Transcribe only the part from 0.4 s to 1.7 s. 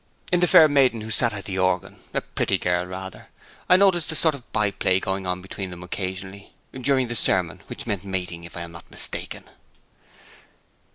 fair maiden who sat at the